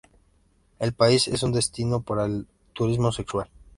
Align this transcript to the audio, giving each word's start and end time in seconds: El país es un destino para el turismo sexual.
El 0.79 0.93
país 0.93 1.27
es 1.27 1.43
un 1.43 1.51
destino 1.51 2.01
para 2.01 2.25
el 2.25 2.47
turismo 2.73 3.11
sexual. 3.11 3.51